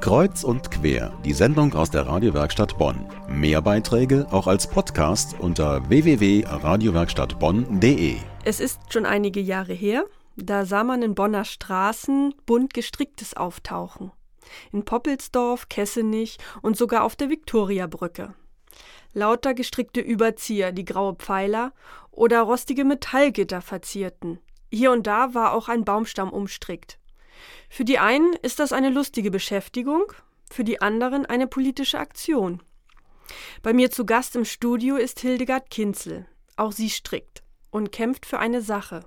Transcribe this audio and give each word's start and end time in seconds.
Kreuz 0.00 0.44
und 0.44 0.70
quer, 0.70 1.12
die 1.24 1.32
Sendung 1.32 1.74
aus 1.74 1.90
der 1.90 2.06
Radiowerkstatt 2.06 2.78
Bonn. 2.78 3.08
Mehr 3.28 3.60
Beiträge 3.62 4.28
auch 4.30 4.46
als 4.46 4.68
Podcast 4.68 5.34
unter 5.38 5.88
www.radiowerkstattbonn.de. 5.88 8.16
Es 8.44 8.60
ist 8.60 8.92
schon 8.92 9.06
einige 9.06 9.40
Jahre 9.40 9.72
her, 9.72 10.04
da 10.36 10.66
sah 10.66 10.84
man 10.84 11.02
in 11.02 11.14
Bonner 11.14 11.44
Straßen 11.44 12.34
bunt 12.44 12.74
gestricktes 12.74 13.34
auftauchen. 13.34 14.12
In 14.72 14.84
Poppelsdorf, 14.84 15.68
Kessenich 15.68 16.38
und 16.60 16.76
sogar 16.76 17.04
auf 17.04 17.14
der 17.16 17.30
Viktoriabrücke. 17.30 18.34
Lauter 19.14 19.54
gestrickte 19.54 20.00
Überzieher, 20.00 20.72
die 20.72 20.84
graue 20.84 21.14
Pfeiler 21.14 21.72
oder 22.10 22.42
rostige 22.42 22.84
Metallgitter 22.84 23.62
verzierten. 23.62 24.40
Hier 24.70 24.92
und 24.92 25.06
da 25.06 25.34
war 25.34 25.54
auch 25.54 25.68
ein 25.68 25.84
Baumstamm 25.84 26.30
umstrickt. 26.30 26.98
Für 27.68 27.84
die 27.84 27.98
einen 27.98 28.34
ist 28.42 28.58
das 28.58 28.72
eine 28.72 28.90
lustige 28.90 29.30
Beschäftigung, 29.30 30.12
für 30.50 30.64
die 30.64 30.80
anderen 30.80 31.26
eine 31.26 31.46
politische 31.46 31.98
Aktion. 31.98 32.62
Bei 33.62 33.72
mir 33.72 33.90
zu 33.90 34.04
Gast 34.04 34.36
im 34.36 34.44
Studio 34.44 34.96
ist 34.96 35.20
Hildegard 35.20 35.70
Kinzel. 35.70 36.26
Auch 36.56 36.72
sie 36.72 36.90
strickt 36.90 37.42
und 37.70 37.90
kämpft 37.90 38.26
für 38.26 38.38
eine 38.38 38.62
Sache. 38.62 39.04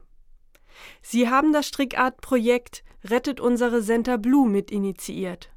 Sie 1.01 1.29
haben 1.29 1.53
das 1.53 1.67
Strickart-Projekt 1.67 2.83
Rettet 3.03 3.39
unsere 3.39 3.81
Center 3.81 4.17
Blue 4.17 4.49
mit 4.49 4.71
initiiert. 4.71 5.51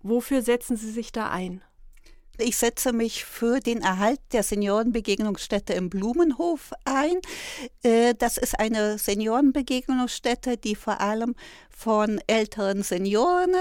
Wofür 0.00 0.40
setzen 0.40 0.76
Sie 0.76 0.90
sich 0.90 1.12
da 1.12 1.30
ein? 1.30 1.62
Ich 2.38 2.56
setze 2.56 2.92
mich 2.92 3.24
für 3.24 3.60
den 3.60 3.82
Erhalt 3.82 4.20
der 4.32 4.42
Seniorenbegegnungsstätte 4.42 5.72
im 5.72 5.88
Blumenhof 5.88 6.72
ein. 6.84 7.20
Äh, 7.82 8.14
das 8.14 8.36
ist 8.36 8.58
eine 8.58 8.98
Seniorenbegegnungsstätte, 8.98 10.56
die 10.56 10.74
vor 10.74 11.00
allem 11.00 11.34
von 11.70 12.20
älteren 12.26 12.82
Senioren 12.82 13.54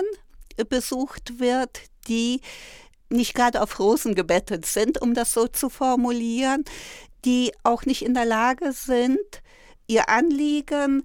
besucht 0.69 1.39
wird, 1.39 1.81
die 2.07 2.41
nicht 3.09 3.33
gerade 3.33 3.61
auf 3.61 3.79
Rosen 3.79 4.15
gebettet 4.15 4.65
sind, 4.65 5.01
um 5.01 5.13
das 5.13 5.31
so 5.33 5.47
zu 5.47 5.69
formulieren, 5.69 6.63
die 7.23 7.51
auch 7.63 7.85
nicht 7.85 8.03
in 8.03 8.13
der 8.13 8.25
Lage 8.25 8.71
sind, 8.71 9.19
ihr 9.87 10.09
Anliegen 10.09 11.03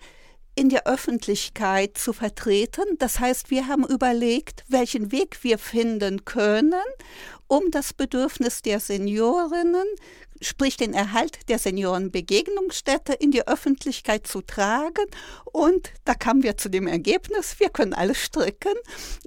in 0.55 0.69
der 0.69 0.87
Öffentlichkeit 0.87 1.97
zu 1.97 2.13
vertreten. 2.13 2.85
Das 2.99 3.21
heißt, 3.21 3.51
wir 3.51 3.67
haben 3.69 3.87
überlegt, 3.87 4.65
welchen 4.69 5.13
Weg 5.13 5.43
wir 5.43 5.59
finden 5.59 6.25
können, 6.25 6.75
um 7.51 7.73
das 7.73 7.93
Bedürfnis 7.93 8.63
der 8.63 8.79
Seniorinnen, 8.79 9.87
sprich 10.41 10.77
den 10.77 10.95
Erhalt 10.95 11.49
der 11.49 11.59
Seniorenbegegnungsstätte 11.59 13.13
in 13.13 13.33
die 13.33 13.47
Öffentlichkeit 13.47 14.27
zu 14.27 14.41
tragen. 14.41 15.05
Und 15.45 15.93
da 16.05 16.15
kamen 16.15 16.45
wir 16.45 16.57
zu 16.57 16.69
dem 16.69 16.87
Ergebnis, 16.87 17.59
wir 17.59 17.69
können 17.69 17.93
alles 17.93 18.19
stricken. 18.19 18.73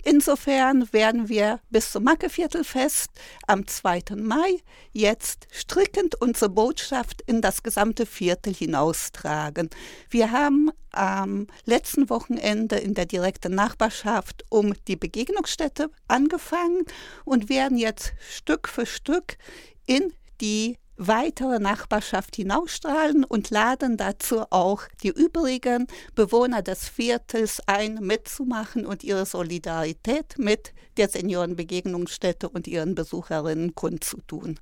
Insofern 0.05 0.91
werden 0.93 1.27
wir 1.27 1.59
bis 1.69 1.91
zum 1.91 2.05
Mackeviertelfest 2.05 3.09
am 3.45 3.67
2. 3.67 4.15
Mai 4.15 4.61
jetzt 4.93 5.47
strickend 5.51 6.15
unsere 6.21 6.49
Botschaft 6.49 7.21
in 7.23 7.41
das 7.41 7.61
gesamte 7.61 8.05
Viertel 8.05 8.53
hinaustragen. 8.53 9.69
Wir 10.09 10.31
haben 10.31 10.71
am 10.93 11.47
letzten 11.65 12.09
Wochenende 12.09 12.77
in 12.77 12.93
der 12.93 13.05
direkten 13.05 13.55
Nachbarschaft 13.55 14.45
um 14.49 14.73
die 14.87 14.95
Begegnungsstätte 14.95 15.89
angefangen 16.07 16.85
und 17.25 17.49
werden 17.49 17.77
jetzt 17.77 18.12
Stück 18.19 18.67
für 18.67 18.85
Stück 18.85 19.37
in 19.85 20.13
die 20.41 20.77
weitere 20.97 21.59
Nachbarschaft 21.59 22.35
hinausstrahlen 22.35 23.23
und 23.23 23.49
laden 23.49 23.97
dazu 23.97 24.43
auch 24.51 24.83
die 25.01 25.09
übrigen 25.09 25.87
Bewohner 26.15 26.61
des 26.61 26.87
Viertels 26.87 27.61
ein, 27.65 27.95
mitzumachen 27.95 28.85
und 28.85 29.03
ihre 29.03 29.25
Solidarität 29.25 30.37
mit 30.37 30.73
der 30.97 31.09
Seniorenbegegnungsstätte 31.09 32.49
und 32.49 32.67
ihren 32.67 32.95
Besucherinnen 32.95 33.75
kundzutun. 33.75 34.59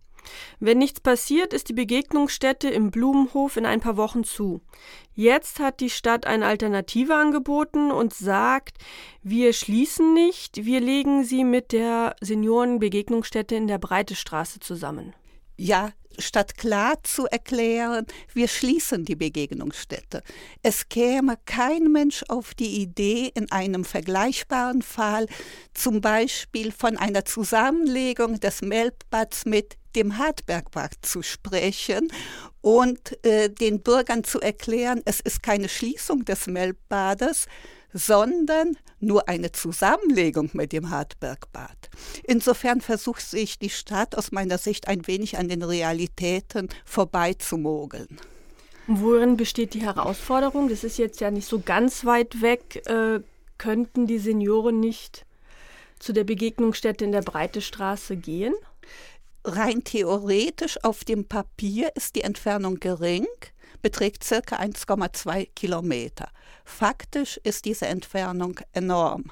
Wenn 0.59 0.77
nichts 0.77 0.99
passiert, 0.99 1.53
ist 1.53 1.69
die 1.69 1.73
Begegnungsstätte 1.73 2.69
im 2.69 2.91
Blumenhof 2.91 3.57
in 3.57 3.65
ein 3.65 3.79
paar 3.79 3.97
Wochen 3.97 4.23
zu. 4.23 4.61
Jetzt 5.13 5.59
hat 5.59 5.79
die 5.79 5.89
Stadt 5.89 6.25
eine 6.25 6.45
Alternative 6.45 7.15
angeboten 7.15 7.91
und 7.91 8.13
sagt, 8.13 8.77
wir 9.23 9.53
schließen 9.53 10.13
nicht, 10.13 10.65
wir 10.65 10.79
legen 10.79 11.23
sie 11.23 11.43
mit 11.43 11.71
der 11.71 12.15
Seniorenbegegnungsstätte 12.21 13.55
in 13.55 13.67
der 13.67 13.77
Breitestraße 13.77 14.59
zusammen. 14.59 15.13
Ja, 15.63 15.91
statt 16.17 16.57
klar 16.57 16.95
zu 17.03 17.27
erklären, 17.27 18.07
wir 18.33 18.47
schließen 18.47 19.05
die 19.05 19.15
Begegnungsstätte. 19.15 20.23
Es 20.63 20.89
käme 20.89 21.37
kein 21.45 21.91
Mensch 21.91 22.23
auf 22.29 22.55
die 22.55 22.81
Idee, 22.81 23.31
in 23.35 23.51
einem 23.51 23.85
vergleichbaren 23.85 24.81
Fall 24.81 25.27
zum 25.75 26.01
Beispiel 26.01 26.71
von 26.71 26.97
einer 26.97 27.25
Zusammenlegung 27.25 28.39
des 28.39 28.63
Melkbads 28.63 29.45
mit 29.45 29.77
dem 29.95 30.17
Hartbergbad 30.17 30.93
zu 31.03 31.21
sprechen 31.21 32.11
und 32.61 33.23
äh, 33.23 33.51
den 33.51 33.83
Bürgern 33.83 34.23
zu 34.23 34.41
erklären, 34.41 35.03
es 35.05 35.19
ist 35.19 35.43
keine 35.43 35.69
Schließung 35.69 36.25
des 36.25 36.47
Melbbades, 36.47 37.45
sondern 37.93 38.77
nur 38.99 39.27
eine 39.27 39.51
Zusammenlegung 39.51 40.49
mit 40.53 40.71
dem 40.71 40.89
Hartbergbad. 40.89 41.89
Insofern 42.23 42.81
versucht 42.81 43.21
sich 43.21 43.59
die 43.59 43.69
Stadt 43.69 44.17
aus 44.17 44.31
meiner 44.31 44.57
Sicht 44.57 44.87
ein 44.87 45.07
wenig 45.07 45.37
an 45.37 45.49
den 45.49 45.63
Realitäten 45.63 46.69
vorbeizumogeln. 46.85 48.19
Worin 48.87 49.37
besteht 49.37 49.73
die 49.73 49.81
Herausforderung? 49.81 50.69
Das 50.69 50.83
ist 50.83 50.97
jetzt 50.97 51.21
ja 51.21 51.31
nicht 51.31 51.47
so 51.47 51.59
ganz 51.59 52.05
weit 52.05 52.41
weg. 52.41 52.81
Äh, 52.87 53.21
könnten 53.57 54.07
die 54.07 54.17
Senioren 54.17 54.79
nicht 54.79 55.25
zu 55.99 56.13
der 56.13 56.23
Begegnungsstätte 56.23 57.05
in 57.05 57.11
der 57.11 57.21
Breitestraße 57.21 58.17
gehen? 58.17 58.55
Rein 59.43 59.83
theoretisch 59.83 60.83
auf 60.83 61.03
dem 61.03 61.25
Papier 61.25 61.91
ist 61.95 62.15
die 62.15 62.21
Entfernung 62.21 62.79
gering, 62.79 63.27
beträgt 63.81 64.23
circa 64.23 64.57
1,2 64.57 65.49
Kilometer. 65.55 66.29
Faktisch 66.65 67.37
ist 67.43 67.65
diese 67.65 67.87
Entfernung 67.87 68.59
enorm, 68.73 69.31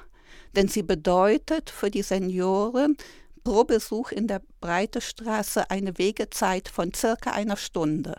denn 0.56 0.68
sie 0.68 0.82
bedeutet 0.82 1.70
für 1.70 1.90
die 1.90 2.02
Senioren 2.02 2.96
pro 3.44 3.64
Besuch 3.64 4.12
in 4.12 4.26
der 4.26 4.42
Breitestraße 4.60 5.70
eine 5.70 5.96
Wegezeit 5.98 6.68
von 6.68 6.92
circa 6.92 7.30
einer 7.30 7.56
Stunde. 7.56 8.16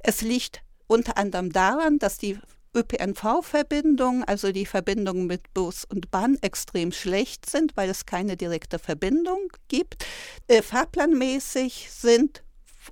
Es 0.00 0.22
liegt 0.22 0.62
unter 0.86 1.16
anderem 1.16 1.52
daran, 1.52 1.98
dass 1.98 2.18
die 2.18 2.38
ÖPNV-Verbindungen, 2.74 4.24
also 4.24 4.52
die 4.52 4.66
Verbindungen 4.66 5.26
mit 5.26 5.54
Bus 5.54 5.84
und 5.84 6.10
Bahn, 6.10 6.36
extrem 6.40 6.92
schlecht 6.92 7.48
sind, 7.48 7.76
weil 7.76 7.88
es 7.88 8.04
keine 8.04 8.36
direkte 8.36 8.78
Verbindung 8.78 9.52
gibt. 9.68 10.04
Äh, 10.48 10.60
fahrplanmäßig 10.62 11.88
sind 11.90 12.42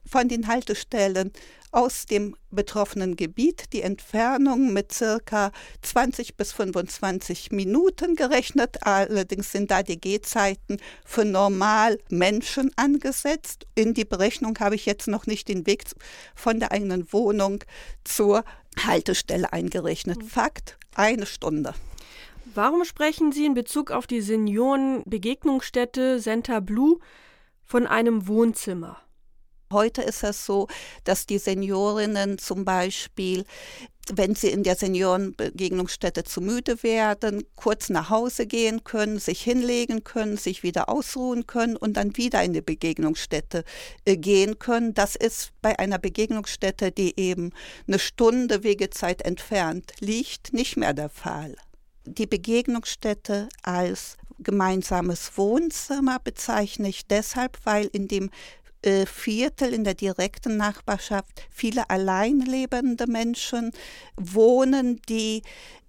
von 0.05 0.29
den 0.29 0.47
Haltestellen 0.47 1.33
aus 1.73 2.05
dem 2.05 2.37
betroffenen 2.51 3.17
Gebiet 3.17 3.73
die 3.73 3.81
Entfernung 3.81 4.75
mit 4.75 4.93
circa 4.93 5.53
20 5.81 6.37
bis 6.37 6.53
25 6.53 7.51
Minuten 7.51 8.15
gerechnet. 8.15 8.87
Allerdings 8.87 9.53
sind 9.53 9.71
da 9.71 9.83
die 9.83 9.99
Gehzeiten 9.99 10.77
für 11.05 11.25
normal 11.25 11.99
Menschen 12.11 12.71
angesetzt. 12.77 13.67
In 13.75 13.95
die 13.95 14.05
Berechnung 14.05 14.59
habe 14.61 14.75
ich 14.75 14.85
jetzt 14.85 15.09
noch 15.09 15.27
nicht 15.27 15.49
den 15.49 15.67
Weg 15.67 15.85
von 16.35 16.61
der 16.61 16.73
eigenen 16.73 17.11
Wohnung 17.13 17.65
zur 18.05 18.45
Haltestelle 18.79 19.51
eingerechnet. 19.53 20.19
Mhm. 20.19 20.27
Fakt, 20.27 20.77
eine 20.95 21.25
Stunde. 21.25 21.73
Warum 22.55 22.85
sprechen 22.85 23.33
Sie 23.33 23.47
in 23.47 23.55
Bezug 23.55 23.91
auf 23.91 24.07
die 24.07 24.21
Seniorenbegegnungsstätte 24.21 26.21
Center 26.21 26.61
Blue 26.61 26.99
von 27.65 27.87
einem 27.87 28.29
Wohnzimmer? 28.29 29.01
Heute 29.73 30.03
ist 30.03 30.23
es 30.23 30.45
so, 30.47 30.69
dass 31.05 31.27
die 31.27 31.39
Seniorinnen 31.39 32.39
zum 32.39 32.65
Beispiel, 32.65 33.45
wenn 34.13 34.35
sie 34.35 34.49
in 34.49 34.63
der 34.63 34.77
Seniorenbegegnungsstätte 34.77 36.25
zu 36.25 36.41
müde 36.41 36.83
werden, 36.83 37.45
kurz 37.57 37.89
nach 37.89 38.11
Hause 38.11 38.47
gehen 38.47 38.85
können, 38.85 39.19
sich 39.19 39.43
hinlegen 39.43 40.05
können, 40.05 40.37
sich 40.37 40.63
wieder 40.63 40.89
ausruhen 40.89 41.47
können 41.47 41.77
und 41.77 41.97
dann 41.97 42.17
wieder 42.17 42.43
in 42.43 42.53
die 42.53 42.63
Begegnungsstätte 42.63 43.65
äh, 44.05 44.17
gehen 44.17 44.59
können. 44.59 44.95
Das 44.95 45.17
ist 45.17 45.53
bei 45.63 45.79
einer 45.79 45.99
Begegnungsstätte, 45.99 46.91
die 46.91 47.19
eben 47.19 47.53
eine 47.87 47.99
Stunde 47.99 48.65
Wegezeit 48.65 49.23
entfernt 49.23 49.93
liegt, 50.01 50.53
nicht 50.53 50.77
mehr 50.77 50.95
der 50.95 51.09
Fall. 51.09 51.57
Die 52.05 52.27
Begegnungsstätte 52.27 53.49
als 53.63 54.17
gemeinsames 54.43 55.37
Wohnzimmer 55.37 56.19
bezeichne 56.19 56.89
ich 56.89 57.07
deshalb, 57.07 57.59
weil 57.65 57.87
in 57.93 58.09
dem 58.09 58.31
äh, 58.83 59.07
Viertel 59.07 59.73
in 59.73 59.85
der 59.85 59.95
direkten 59.95 60.57
Nachbarschaft 60.57 61.47
viele 61.51 61.89
alleinlebende 61.91 63.07
Menschen 63.07 63.73
wohnen, 64.17 65.01
die 65.09 65.43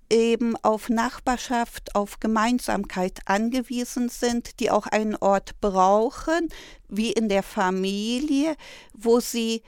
eben 0.09 0.55
auf 0.57 0.89
Nachbarschaft, 0.89 1.95
auf 1.95 2.19
Gemeinsamkeit 2.19 3.21
angewiesen 3.25 4.09
sind, 4.09 4.59
die 4.59 4.69
auch 4.69 4.85
einen 4.85 5.15
Ort 5.15 5.59
brauchen, 5.59 6.49
wie 6.87 7.11
in 7.11 7.29
der 7.29 7.43
Familie, 7.43 8.55
wo 8.93 9.19
sie 9.19 9.63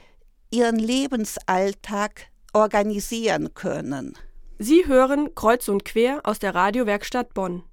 ihren 0.51 0.77
Lebensalltag 0.77 2.27
organisieren 2.53 3.53
können. 3.55 4.17
Sie 4.59 4.85
hören 4.87 5.35
Kreuz 5.35 5.67
und 5.67 5.83
Quer 5.83 6.21
aus 6.23 6.39
der 6.39 6.55
Radiowerkstatt 6.55 7.33
Bonn. 7.33 7.63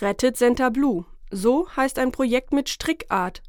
Rettet 0.00 0.36
Center 0.36 0.70
Blue. 0.70 1.06
So 1.30 1.68
heißt 1.76 1.98
ein 1.98 2.12
Projekt 2.12 2.52
mit 2.52 2.68
Strickart. 2.68 3.42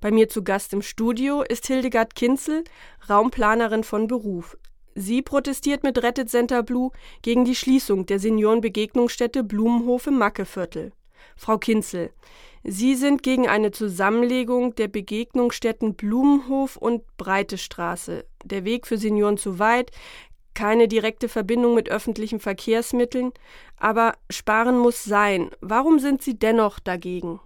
Bei 0.00 0.12
mir 0.12 0.28
zu 0.28 0.44
Gast 0.44 0.72
im 0.72 0.82
Studio 0.82 1.42
ist 1.42 1.66
Hildegard 1.66 2.14
Kinzel, 2.14 2.62
Raumplanerin 3.10 3.82
von 3.82 4.06
Beruf. 4.06 4.56
Sie 4.94 5.22
protestiert 5.22 5.82
mit 5.82 6.02
Rettet 6.02 6.30
Center 6.30 6.62
Blue 6.62 6.90
gegen 7.22 7.44
die 7.44 7.56
Schließung 7.56 8.06
der 8.06 8.20
Seniorenbegegnungsstätte 8.20 9.42
Blumenhof 9.42 10.06
im 10.06 10.18
Mackeviertel. 10.18 10.92
Frau 11.36 11.58
Kinzel, 11.58 12.12
Sie 12.64 12.94
sind 12.94 13.22
gegen 13.22 13.48
eine 13.48 13.70
Zusammenlegung 13.70 14.74
der 14.74 14.88
Begegnungsstätten 14.88 15.94
Blumenhof 15.94 16.76
und 16.76 17.02
Breitestraße. 17.16 18.24
Der 18.44 18.64
Weg 18.64 18.86
für 18.86 18.98
Senioren 18.98 19.36
zu 19.36 19.58
weit, 19.58 19.90
keine 20.54 20.88
direkte 20.88 21.28
Verbindung 21.28 21.74
mit 21.74 21.88
öffentlichen 21.88 22.40
Verkehrsmitteln, 22.40 23.32
aber 23.76 24.14
sparen 24.30 24.78
muss 24.78 25.04
sein. 25.04 25.50
Warum 25.60 25.98
sind 25.98 26.22
Sie 26.22 26.38
dennoch 26.38 26.80
dagegen? 26.80 27.40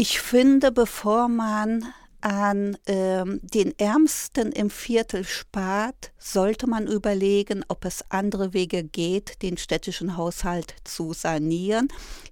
Ich 0.00 0.20
finde, 0.20 0.70
bevor 0.70 1.26
man 1.26 1.92
an 2.20 2.76
ähm, 2.86 3.40
den 3.42 3.76
Ärmsten 3.80 4.52
im 4.52 4.70
Viertel 4.70 5.24
spart, 5.24 6.12
sollte 6.18 6.68
man 6.68 6.86
überlegen, 6.86 7.64
ob 7.66 7.84
es 7.84 8.04
andere 8.08 8.52
Wege 8.52 8.84
geht, 8.84 9.42
den 9.42 9.56
städtischen 9.56 10.16
Haushalt 10.16 10.76
zu 10.84 11.14
sanieren. 11.14 11.88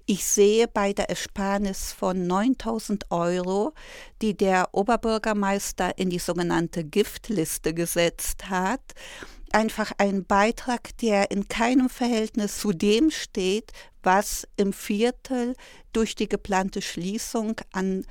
Ich 0.06 0.24
sehe 0.24 0.68
bei 0.68 0.92
der 0.92 1.10
Ersparnis 1.10 1.92
von 1.92 2.28
9000 2.28 3.10
Euro, 3.10 3.74
die 4.22 4.36
der 4.36 4.68
Oberbürgermeister 4.70 5.98
in 5.98 6.08
die 6.08 6.20
sogenannte 6.20 6.84
Giftliste 6.84 7.74
gesetzt 7.74 8.48
hat, 8.48 8.94
einfach 9.52 9.92
einen 9.98 10.24
Beitrag, 10.24 10.96
der 10.98 11.30
in 11.30 11.46
keinem 11.48 11.88
Verhältnis 11.88 12.58
zu 12.58 12.72
dem 12.72 13.10
steht, 13.10 13.72
was 14.02 14.46
im 14.56 14.72
Viertel 14.72 15.54
durch 15.92 16.14
die 16.14 16.28
geplante 16.28 16.82
Schließung 16.82 17.60
an 17.72 18.04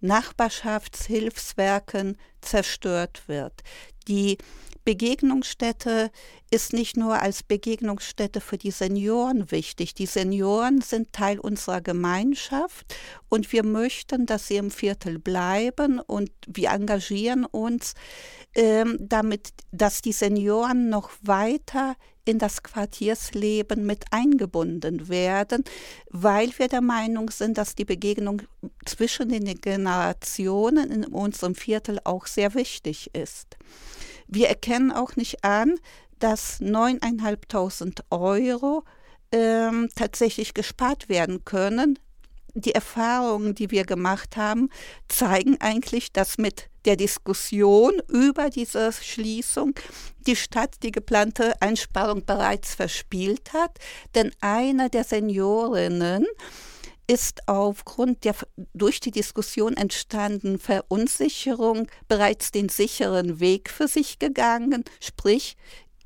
Nachbarschaftshilfswerken 0.00 2.16
zerstört 2.40 3.24
wird. 3.26 3.64
Die 4.06 4.38
Begegnungsstätte 4.84 6.10
ist 6.50 6.72
nicht 6.72 6.96
nur 6.96 7.20
als 7.20 7.42
Begegnungsstätte 7.42 8.40
für 8.40 8.58
die 8.58 8.70
Senioren 8.70 9.50
wichtig. 9.50 9.94
Die 9.94 10.06
Senioren 10.06 10.80
sind 10.80 11.12
Teil 11.12 11.38
unserer 11.38 11.80
Gemeinschaft 11.80 12.94
und 13.28 13.52
wir 13.52 13.64
möchten, 13.64 14.26
dass 14.26 14.48
sie 14.48 14.56
im 14.56 14.70
Viertel 14.70 15.18
bleiben 15.18 16.00
und 16.00 16.30
wir 16.46 16.70
engagieren 16.70 17.44
uns, 17.44 17.94
ähm, 18.54 18.96
damit, 19.00 19.50
dass 19.72 20.00
die 20.00 20.12
Senioren 20.12 20.88
noch 20.88 21.10
weiter 21.22 21.96
in 22.28 22.38
das 22.38 22.62
Quartiersleben 22.62 23.86
mit 23.86 24.04
eingebunden 24.10 25.08
werden, 25.08 25.64
weil 26.10 26.50
wir 26.58 26.68
der 26.68 26.82
Meinung 26.82 27.30
sind, 27.30 27.56
dass 27.56 27.74
die 27.74 27.86
Begegnung 27.86 28.42
zwischen 28.84 29.30
den 29.30 29.46
Generationen 29.60 30.90
in 30.90 31.04
unserem 31.04 31.54
Viertel 31.54 31.98
auch 32.04 32.26
sehr 32.26 32.54
wichtig 32.54 33.10
ist. 33.14 33.56
Wir 34.28 34.48
erkennen 34.48 34.92
auch 34.92 35.16
nicht 35.16 35.44
an, 35.44 35.78
dass 36.18 36.60
9.500 36.60 38.02
Euro 38.10 38.84
ähm, 39.32 39.88
tatsächlich 39.94 40.54
gespart 40.54 41.08
werden 41.08 41.44
können. 41.44 41.98
Die 42.54 42.74
Erfahrungen, 42.74 43.54
die 43.54 43.70
wir 43.70 43.84
gemacht 43.84 44.36
haben, 44.36 44.68
zeigen 45.08 45.60
eigentlich, 45.60 46.12
dass 46.12 46.38
mit 46.38 46.68
der 46.84 46.96
Diskussion 46.96 48.00
über 48.08 48.50
diese 48.50 48.92
Schließung 48.92 49.74
die 50.26 50.36
Stadt 50.36 50.76
die 50.82 50.90
geplante 50.90 51.60
Einsparung 51.60 52.24
bereits 52.24 52.74
verspielt 52.74 53.52
hat. 53.52 53.78
Denn 54.14 54.32
eine 54.40 54.90
der 54.90 55.04
Seniorinnen 55.04 56.26
ist 57.08 57.48
aufgrund 57.48 58.24
der 58.24 58.34
durch 58.74 59.00
die 59.00 59.10
Diskussion 59.10 59.76
entstandenen 59.76 60.58
Verunsicherung 60.58 61.88
bereits 62.06 62.52
den 62.52 62.68
sicheren 62.68 63.40
Weg 63.40 63.70
für 63.70 63.88
sich 63.88 64.18
gegangen, 64.18 64.84
sprich 65.00 65.56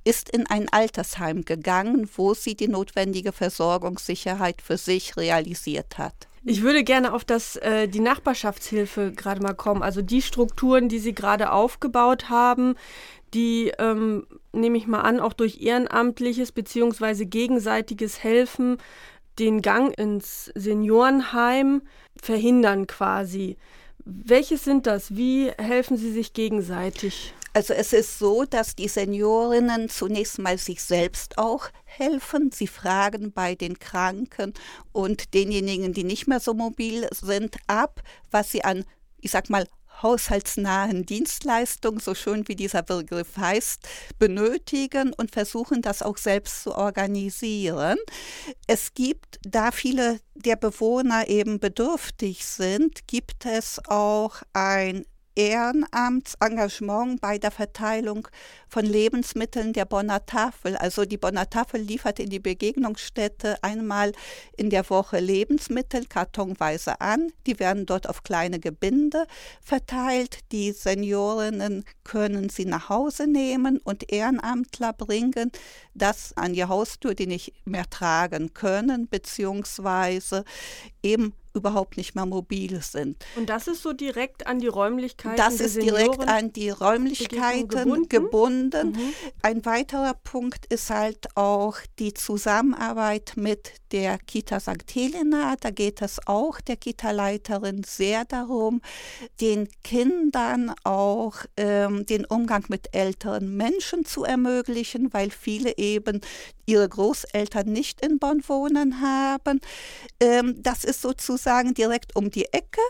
ist 0.05 0.31
in 0.31 0.47
ein 0.47 0.69
Altersheim 0.69 1.45
gegangen, 1.45 2.09
wo 2.17 2.35
sie 2.35 2.55
die 2.55 2.69
notwendige 2.69 3.33
Versorgungssicherheit 3.33 4.63
für 4.63 4.77
sich 4.77 5.17
realisiert 5.17 5.99
hat. 5.99 6.29
Ich 6.45 6.63
würde 6.63 6.83
gerne 6.83 7.13
auf 7.13 7.25
das, 7.25 7.57
äh, 7.57 7.87
die 7.87 8.01
Nachbarschaftshilfe 8.01 9.13
gerade 9.13 9.41
mal 9.41 9.55
kommen. 9.55 9.83
Also 9.83 10.03
die 10.03 10.23
Strukturen, 10.23 10.89
die 10.89 10.99
Sie 10.99 11.15
gerade 11.15 11.53
aufgebaut 11.53 12.31
haben, 12.31 12.75
die, 13.33 13.73
ähm, 13.79 14.27
nehme 14.53 14.77
ich 14.77 14.89
mal 14.89 15.03
an, 15.03 15.21
auch 15.21 15.33
durch 15.33 15.63
ehrenamtliches 15.63 16.51
bzw. 16.51 17.27
gegenseitiges 17.27 18.23
Helfen 18.25 18.79
den 19.39 19.63
Gang 19.63 19.97
ins 19.99 20.51
Seniorenheim 20.55 21.83
verhindern 22.21 22.87
quasi. 22.87 23.57
Welche 24.05 24.59
sind 24.59 24.87
das? 24.87 25.17
Wie 25.17 25.51
helfen 25.59 25.97
Sie 25.97 26.13
sich 26.13 26.33
gegenseitig? 26.33 27.35
Also 27.55 27.75
es 27.75 27.93
ist 27.93 28.19
so, 28.19 28.45
dass 28.45 28.77
die 28.77 28.89
Seniorinnen 28.89 29.91
zunächst 29.91 30.39
mal 30.39 30.57
sich 30.57 30.83
selbst 30.83 31.37
auch 31.37 31.69
helfen. 31.85 32.51
Sie 32.51 32.67
fragen 32.67 33.33
bei 33.33 33.55
den 33.55 33.79
Kranken 33.79 34.55
und 34.93 35.35
denjenigen, 35.35 35.93
die 35.93 36.05
nicht 36.05 36.27
mehr 36.27 36.41
so 36.41 36.55
mobil 36.55 37.07
sind, 37.13 37.57
ab, 37.67 38.03
was 38.31 38.51
sie 38.51 38.65
an, 38.65 38.85
ich 39.21 39.31
sag 39.31 39.51
mal, 39.51 39.67
haushaltsnahen 40.03 41.07
Dienstleistungen, 41.07 42.01
so 42.01 42.15
schön 42.15 42.47
wie 42.49 42.57
dieser 42.57 42.83
Begriff 42.83 43.37
heißt, 43.37 43.87
benötigen 44.19 45.13
und 45.13 45.31
versuchen 45.31 45.83
das 45.83 46.03
auch 46.03 46.17
selbst 46.17 46.63
zu 46.63 46.75
organisieren. 46.75 47.99
Es 48.67 48.95
gibt, 48.95 49.39
da 49.43 49.71
viele 49.71 50.21
der 50.35 50.57
Bewohner 50.57 51.29
eben 51.29 51.61
bedürftig 51.61 52.45
sind, 52.45 53.07
gibt 53.07 53.47
es 53.47 53.81
auch 53.87 54.43
ein 54.53 55.05
Ehrenamtsengagement 55.35 57.21
bei 57.21 57.39
der 57.39 57.51
Verteilung 57.51 58.29
von 58.69 58.85
Lebensmitteln 58.85 59.73
der 59.73 59.85
Bonner 59.85 60.25
Tafel. 60.27 60.77
Also 60.77 61.05
die 61.05 61.19
Bonner 61.19 61.49
Tafel 61.49 61.81
liefert 61.81 62.19
in 62.19 62.31
die 62.31 62.39
Begegnungsstätte 62.39 63.63
einmal 63.63 64.13
in 64.57 64.71
der 64.71 64.89
Woche 64.91 65.21
Lebensmittel 65.21 66.07
kartonweise 66.07 67.01
an. 67.01 67.33
Die 67.47 67.59
werden 67.59 67.87
dort 67.87 68.09
auf 68.09 68.23
kleine 68.23 68.59
Gebinde 68.59 69.27
verteilt. 69.63 70.39
Die 70.53 70.73
Seniorinnen 70.73 71.85
können 72.05 72.49
sie 72.49 72.65
nach 72.65 72.89
Hause 72.89 73.27
nehmen 73.27 73.79
und 73.79 74.13
Ehrenamtler 74.13 74.93
bringen 74.93 75.51
das 75.95 76.37
an 76.37 76.55
die 76.55 76.65
Haustür, 76.65 77.15
die 77.15 77.27
nicht 77.27 77.53
mehr 77.65 77.89
tragen 77.89 78.55
können, 78.55 79.09
beziehungsweise 79.09 80.45
eben 81.03 81.35
überhaupt 81.55 81.97
nicht 81.97 82.15
mehr 82.15 82.27
mobil 82.27 82.81
sind. 82.83 83.25
Und 83.37 83.49
das 83.49 83.69
ist 83.69 83.83
so 83.83 83.93
direkt 83.93 84.47
an 84.47 84.59
die 84.59 84.69
Räumlichkeiten 84.69 85.37
Das 85.37 85.61
ist 85.61 85.81
direkt 85.81 86.21
an 86.27 86.53
die 86.53 86.71
Räumlichkeiten 86.71 87.69
gebunden. 87.69 88.09
gebunden. 88.09 88.89
Mhm. 88.93 89.13
Ein 89.43 89.65
weiterer 89.65 90.15
Punkt 90.15 90.67
ist 90.67 90.91
halt 90.91 91.37
auch 91.37 91.77
die 91.99 92.15
Zusammenarbeit 92.15 93.33
mit 93.37 93.73
der 93.93 94.19
Kita 94.19 94.61
St. 94.61 94.85
Helena. 94.93 95.57
Da 95.61 95.71
geht 95.71 96.01
es 96.01 96.27
auch 96.27 96.61
der 96.61 96.77
Kita-Leiterin 96.77 97.85
sehr 97.85 98.25
darum, 98.25 98.81
den 99.41 99.69
Kindern 99.85 100.75
auch 100.85 101.37
ähm, 101.59 102.07
den 102.07 102.25
Umgang 102.25 102.65
mit 102.69 102.95
älteren 102.95 103.57
Menschen 103.57 104.07
zu 104.07 104.25
ermöglichen, 104.25 105.13
weil 105.13 105.31
viele 105.31 105.73
eben 105.83 106.21
ihre 106.65 106.89
Großeltern 106.89 107.67
nicht 107.67 108.05
in 108.05 108.19
Bonn 108.19 108.43
wohnen 108.47 109.01
haben. 109.01 109.61
Ähm, 110.21 110.55
das 110.63 110.85
ist 110.85 111.03
sozusagen 111.03 111.75
direkt 111.75 112.17
um 112.17 112.31
die 112.31 112.47
Ecke, 112.47 112.81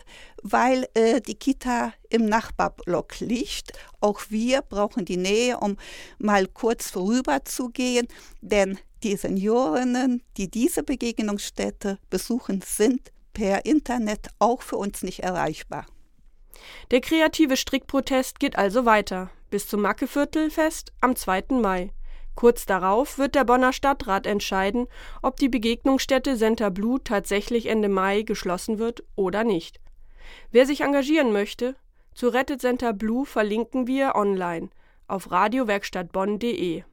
weil 0.42 0.86
äh, 0.94 1.20
die 1.20 1.34
Kita 1.34 1.94
im 2.10 2.26
Nachbarblock 2.26 3.20
liegt. 3.20 3.72
Auch 4.00 4.20
wir 4.28 4.62
brauchen 4.62 5.04
die 5.04 5.16
Nähe, 5.16 5.58
um 5.58 5.76
mal 6.18 6.46
kurz 6.46 6.90
vorüberzugehen, 6.90 8.06
denn 8.40 8.78
die 9.02 9.16
Seniorinnen, 9.16 10.22
die 10.36 10.48
diese 10.48 10.82
Begegnungsstätte 10.82 11.98
besuchen, 12.10 12.62
sind 12.64 13.10
per 13.32 13.64
Internet 13.64 14.28
auch 14.38 14.62
für 14.62 14.76
uns 14.76 15.02
nicht 15.02 15.20
erreichbar. 15.20 15.86
Der 16.90 17.00
kreative 17.00 17.56
Strickprotest 17.56 18.38
geht 18.38 18.56
also 18.56 18.84
weiter 18.84 19.30
bis 19.52 19.68
zum 19.68 19.82
Mackeviertelfest 19.82 20.92
am 21.00 21.14
2. 21.14 21.44
Mai. 21.50 21.92
Kurz 22.34 22.66
darauf 22.66 23.18
wird 23.18 23.34
der 23.34 23.44
Bonner 23.44 23.72
Stadtrat 23.72 24.26
entscheiden, 24.26 24.86
ob 25.20 25.36
die 25.36 25.48
Begegnungsstätte 25.48 26.36
Center 26.36 26.70
Blue 26.70 27.02
tatsächlich 27.02 27.66
Ende 27.66 27.88
Mai 27.88 28.22
geschlossen 28.22 28.78
wird 28.78 29.04
oder 29.16 29.44
nicht. 29.44 29.80
Wer 30.50 30.66
sich 30.66 30.80
engagieren 30.80 31.32
möchte, 31.32 31.76
zu 32.14 32.28
Rettet 32.28 32.60
Center 32.60 32.92
Blue 32.92 33.26
verlinken 33.26 33.86
wir 33.86 34.14
online 34.14 34.70
auf 35.08 35.30
radiowerkstattbonn.de. 35.30 36.84